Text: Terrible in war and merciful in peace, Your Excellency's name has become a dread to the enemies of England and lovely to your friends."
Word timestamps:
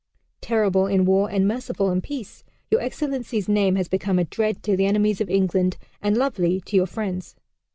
Terrible 0.51 0.87
in 0.87 1.05
war 1.05 1.29
and 1.29 1.47
merciful 1.47 1.91
in 1.91 2.01
peace, 2.01 2.43
Your 2.71 2.81
Excellency's 2.81 3.47
name 3.47 3.75
has 3.75 3.87
become 3.87 4.17
a 4.17 4.23
dread 4.23 4.63
to 4.63 4.75
the 4.75 4.87
enemies 4.87 5.21
of 5.21 5.29
England 5.29 5.77
and 6.01 6.17
lovely 6.17 6.59
to 6.61 6.75
your 6.75 6.87
friends." 6.87 7.35